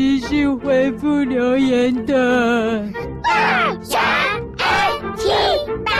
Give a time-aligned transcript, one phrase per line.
[0.00, 2.82] 继续回复留言的。
[3.22, 4.00] 大侠
[4.56, 5.30] 爱听
[5.84, 5.92] 班，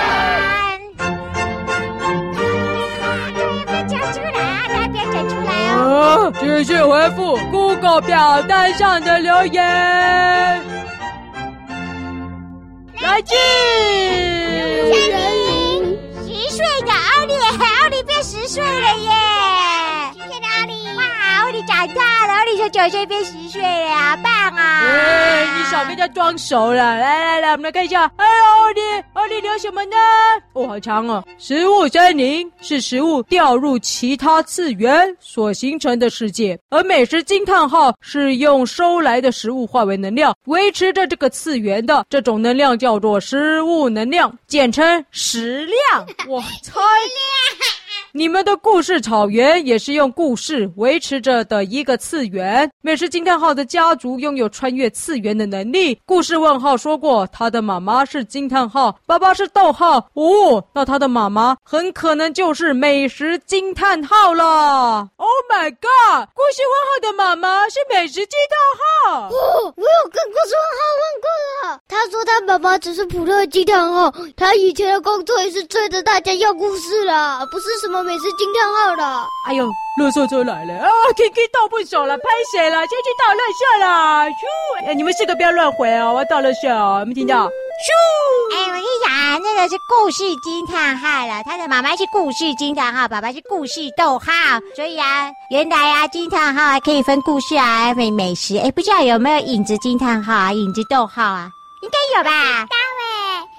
[3.67, 4.65] 快讲出来啊！
[4.73, 6.33] 大家讲出来哦。
[6.41, 9.63] 继续回复 Google 表单上的留言。
[13.03, 13.37] 来进。
[16.25, 19.11] 十岁的奥利，奥利变十岁了耶！
[21.67, 24.81] 长大了，奥利从九岁变十岁了，好棒啊！
[24.85, 26.75] 哎，你少跟他装熟了。
[26.75, 28.11] 来来来，我们来看一下。
[28.17, 28.81] 哎呦，奥利，
[29.15, 29.97] 奥利留什么呢？
[30.55, 31.25] 哦，好长哦。
[31.39, 46.07] 食物森林是食物掉入其他次元所形成的世界，而美食惊叹号是用收来的食物化为能量，维持着这个次元的这种能量叫做食物能量，简称食量。
[46.27, 46.81] 我 猜。
[48.13, 52.69] 你们的故事草原也是用故事维持着的一个次元。
[52.81, 55.97] 美食惊叹号的家族拥有穿越次元的能力。
[56.05, 59.99] 故事问号说过，他的妈妈是惊叹号，爸爸是逗号。
[60.15, 65.09] 哦，那他的妈妈很可能就是美食惊叹号了。
[65.17, 66.29] Oh my god！
[66.35, 69.29] 故事问号的妈妈是美食惊叹号。
[69.29, 78.00] 哦，我有跟故事问号问过了，他说他爸爸只是普通的惊叹号，他以前的工作也是追着大家要故事了，不是什么。
[78.03, 79.27] 美食惊叹号了！
[79.47, 79.67] 哎呦，
[80.01, 82.79] 垃圾车来了啊！Kiki 倒不走了，拍谁了？
[82.87, 84.27] 先去倒垃圾啦。
[84.27, 84.87] 咻！
[84.87, 87.47] 哎，你们四个不要乱回哦，我要倒垃圾哦，有没有听到？
[87.47, 87.91] 咻！
[88.55, 91.43] 哎，我跟你讲啊，那个是故事惊叹号了。
[91.45, 94.27] 他的妈妈是故事惊叹号，爸爸是故事逗号。
[94.75, 98.57] 所以啊，原来啊，惊叹号还可以分故事啊，分美食。
[98.59, 101.51] 哎，不知道有没有影子惊叹号啊，影子逗号啊？
[101.83, 102.67] 应该有吧？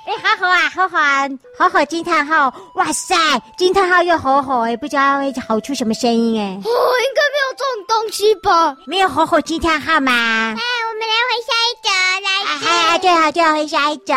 [0.05, 2.51] 哎，好好啊，好好啊，好好惊叹号！
[2.75, 3.15] 哇塞，
[3.57, 6.45] 惊叹号又好好哎，不知道会吼出什么声音哎？
[6.45, 8.75] 哦，应该没有这种东西吧？
[8.87, 10.11] 没有好好惊叹号吗？
[10.11, 11.89] 哎，我们来回下一则，
[12.23, 12.49] 来，哎
[12.93, 14.13] 哎，对好，最好，回下一则。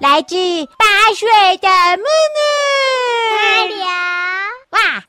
[0.00, 0.34] 来自
[0.76, 0.84] 八
[1.14, 2.51] 岁的木木。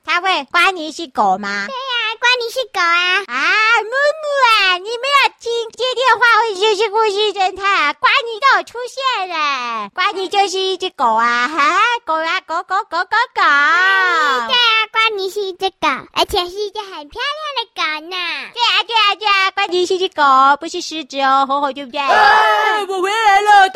[0.06, 1.67] 他会关你是狗吗？
[1.67, 3.23] 对呀、啊，关你是狗啊！
[3.28, 9.89] 啊，木木啊，你没有听接电话会就是故事侦探，关你都有出现了。
[9.94, 11.47] 关你就是一只狗啊！
[11.47, 13.41] 哈，狗啊，狗狗狗狗狗。
[13.41, 18.17] 嗯、对啊，关你是一只狗，而且是一只很漂亮的狗呢。
[18.53, 20.23] 对啊，对啊，对啊，关你是一只狗，
[20.59, 22.00] 不是狮子哦，吼吼，对不对？
[22.00, 23.12] 哎，我回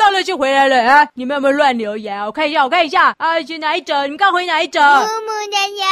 [0.08, 1.06] 到了就回来了啊！
[1.12, 2.18] 你们有没有乱留言？
[2.24, 4.04] 我看一下，我看一下啊，是哪一则？
[4.04, 4.80] 你们刚回哪一则？
[4.80, 5.86] 木木的留言，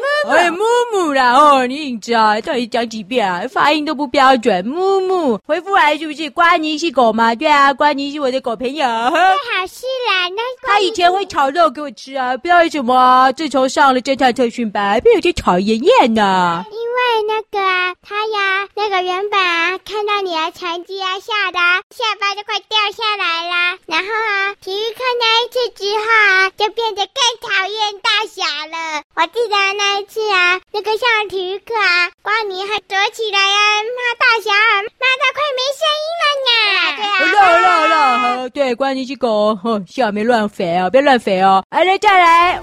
[0.00, 1.34] 木木，哎，木木啦！
[1.34, 3.42] 哦，你影子啊，到底讲几遍啊？
[3.50, 4.64] 发音都不标准。
[4.66, 6.30] 木木回复来是不是？
[6.30, 7.34] 关你是狗吗？
[7.34, 8.86] 对啊，关你是我的狗朋友。
[8.86, 16.64] 太好事啦，那他以前会炒肉给我吃啊，不知道为什么啊，自从上了侦探特训班，变有点讨厌厌呢。
[16.70, 21.58] 因为那个啊，他呀，那个原本啊，看到你的成绩啊，吓得
[21.94, 23.78] 下巴就快掉下来了。
[23.86, 29.02] 然后啊，体育课那一次之后啊，就变得更讨厌大侠了。
[29.14, 36.52] 我记得那一次啊，那个上体育课啊，光你还躲起来啊，骂大侠，骂到快没声音了呢。
[36.96, 41.62] 对啊，好了好了好了，好，对，关你是狗，哼，小没乱飞啊，别乱飞哦。
[41.70, 42.62] 来来，再来。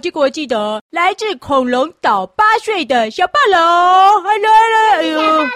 [0.00, 5.46] 这个我记得，来自恐龙岛八岁的小暴龙，来来来，哎呦，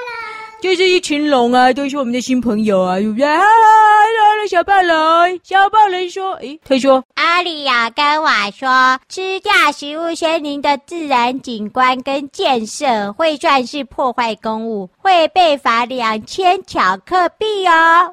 [0.61, 3.27] 就是一群龙啊，都是我们的新朋友啊，对不对？
[3.27, 18.13] 来了，小暴龙，小暴龙说，诶，他说，阿里亚跟我说，吃掉食物森林的自然景观跟建设会算是破坏公物，会被罚两千巧克币哦。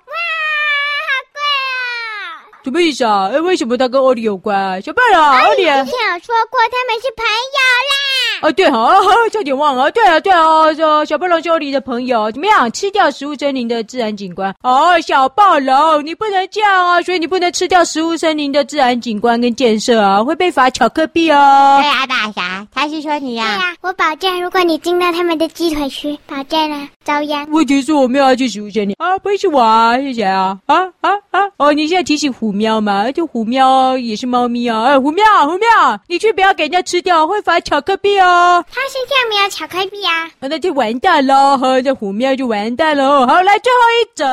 [2.64, 3.30] 什么意思啊？
[3.32, 4.80] 哎，为什么他跟奥利有关啊？
[4.82, 5.86] 小笨啊，奥利，之前有
[6.20, 7.60] 说过他们是朋友
[7.90, 8.09] 啦。
[8.42, 9.02] 啊，对，哦，
[9.32, 9.90] 差点忘了。
[9.92, 12.72] 对啊，对啊，说小暴龙是奥利的朋友，怎么样？
[12.72, 14.54] 吃掉食物森林的自然景观？
[14.62, 17.02] 哦，小暴龙，你不能这样啊！
[17.02, 21.80] 所以你不能吃掉食物森林的自然景观跟建设啊，会被罚巧克力哦。
[21.82, 23.56] 对啊，大侠，他是说你啊。
[23.58, 27.48] 对啊，我保证，如果你进到他们的鸡腿区，保证啊，遭殃。
[27.50, 29.98] 问题是我没有要去食物森林啊，不会是我啊？
[29.98, 31.42] 谢谢啊，啊啊啊！
[31.58, 32.50] 哦，你现在提醒虎。
[32.60, 34.84] 喵嘛，就虎喵也是猫咪啊！
[34.84, 38.29] 哎，虎喵，虎喵，你去不要给人家吃掉，会罚巧克力哦。
[38.72, 43.26] 他身上没有巧克力啊，那就完蛋了，呵，这虎喵就完蛋了。
[43.28, 44.26] 好，来最后一则。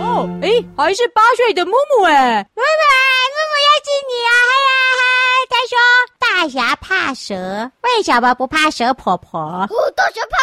[0.00, 2.84] 哦，诶，还是八岁的木木哎，木木，
[3.32, 4.30] 木木要亲你啊！
[4.48, 5.02] 嗨呀嗨，
[5.48, 5.74] 他说
[6.18, 9.40] 大侠怕蛇，为什么不怕蛇婆婆？
[9.40, 10.41] 哦，大侠怕蛇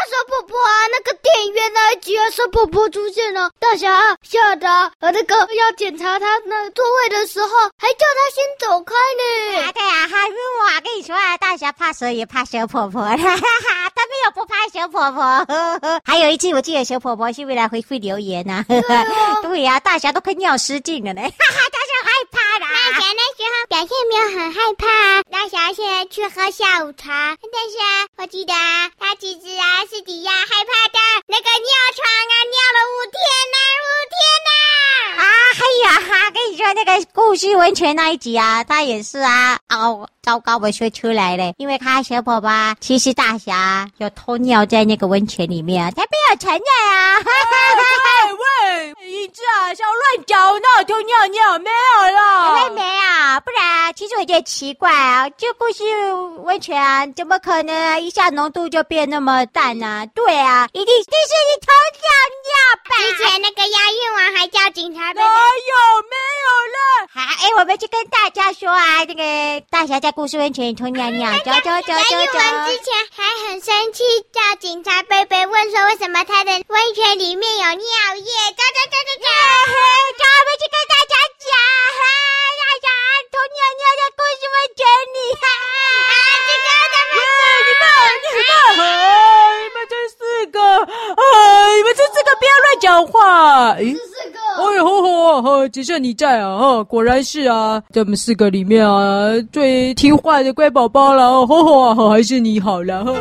[0.50, 0.88] 婆婆啊！
[0.92, 4.68] 那个电影院那一集啊，蛇婆婆出现了，大侠吓得
[5.00, 7.48] 和那个要检查他那座位的时候，
[7.78, 9.62] 还叫他先走开呢。
[9.62, 15.22] 啊，对啊，哈，木木啊，跟你说啊，大侠怕蛇也怕蛇婆婆，哈哈哈，他没有不怕蛇婆婆。
[15.22, 19.44] 呵呵，还有一次，我记得蛇婆婆是为了回复留言呐、啊。
[19.44, 22.68] 对呀、啊，大侠都快尿失禁了呢，哈哈，大侠害怕啦。
[22.92, 24.88] 大侠那时候表现没有很害怕。
[25.40, 34.52] 大侠现在去喝下午茶，但是啊，我记得啊，他其实啊是底下害怕的那个尿床啊，尿了五天呐、啊，五天呐、
[35.16, 35.24] 啊。
[35.24, 35.24] 啊，
[35.56, 42.50] 哎呀，哈，跟你说那个故事温泉那一集啊，他也是啊，哦，糟糕，我说出来了，因为他小宝宝
[42.82, 46.62] 其实大侠有偷尿在那个温泉里面，他没有承认
[46.92, 47.16] 啊。
[48.28, 52.19] 喂喂，一只啊，想乱讲，那偷尿尿没有了？
[54.00, 55.84] 其实我觉得奇怪啊，这故事
[56.46, 60.06] 温泉怎么可能一下浓度就变那么淡呢、啊？
[60.16, 61.68] 对啊，一定就是你偷
[62.00, 62.08] 尿
[62.48, 62.56] 尿
[62.88, 62.96] 吧？
[62.96, 65.28] 之前那个押韵王还叫警察，哪有
[66.08, 67.12] 没有了？
[67.12, 71.92] 好，哎，我们去跟大家说啊，这个大侠在故事温泉里偷尿尿，走走走走走。
[71.92, 77.76] 押韵王之前还很生气，叫警察贝贝问说为什么他的温泉里面有尿
[78.16, 78.32] 液？
[78.56, 81.52] 走走走走走，走，我们去跟大家讲
[82.00, 82.00] 哈，
[82.64, 82.88] 大侠
[83.32, 84.82] 偷尿尿在故事温泉
[85.14, 85.44] 里哈，
[86.10, 86.14] 啊，
[86.48, 87.18] 这个怎么？
[87.60, 87.84] 你们
[88.32, 88.82] 你们，
[89.64, 90.18] 你们这四
[90.48, 91.24] 个，啊，
[91.76, 103.14] 你们这四个不要乱讲话，诶，这四个，哎呦吼吼吼，只剩你在啊，哈，果然是啊，咱们四个里面啊最听话的乖宝宝了哦，吼吼，还是你好了，哈。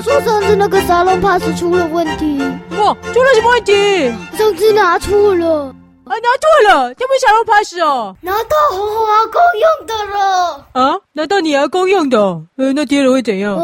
[0.00, 2.38] 说上次那个沙龙 pass 出了问题，
[2.78, 4.08] 哇，出了什么问题？
[4.38, 5.74] 上次拿错了，啊，
[6.16, 12.18] 拿错了，这不是沙龙 pass 哦，拿到红红阿公用的了，啊，拿到你阿公用的，
[12.56, 13.56] 呃，那跌了会怎样？
[13.56, 13.62] 呃，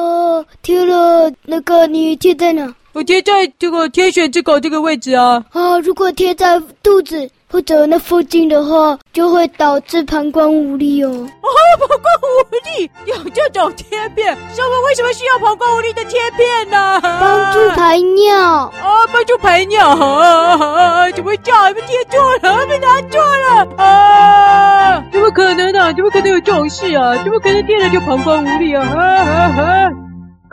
[0.62, 2.72] 贴了那个你贴在哪？
[2.92, 5.44] 我贴在这个天选之口这个位置啊。
[5.52, 7.28] 啊，如果贴在肚子。
[7.54, 11.08] 或者那附近的话，就会导致膀胱无力哦。
[11.08, 11.48] 啊，
[11.78, 11.96] 膀胱
[12.34, 14.36] 无力有这种贴片？
[14.52, 17.00] 小文为什么需要膀胱无力的贴片呢？
[17.00, 21.08] 帮助排尿啊，帮助排尿啊！
[21.12, 21.68] 怎么叫？
[21.68, 25.04] 你们贴错了，被拿错了啊！
[25.12, 25.92] 怎么可能呢、啊？
[25.94, 27.14] 怎么可能有这种事啊？
[27.22, 28.82] 怎么可能贴了就膀胱无力啊？
[28.82, 29.90] 啊啊啊！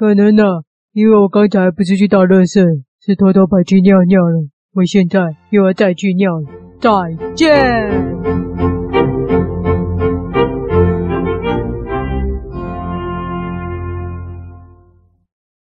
[0.01, 0.43] 可能呢、
[0.93, 2.63] 因为我刚才不是去打热水，
[3.05, 4.47] 是偷偷跑去尿尿了。
[4.73, 6.47] 我现在又要再去尿了。
[6.79, 6.89] 再
[7.35, 8.50] 见。